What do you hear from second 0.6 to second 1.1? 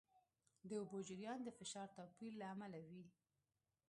د اوبو